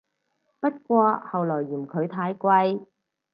[0.59, 2.87] 不過後來嫌佢太貴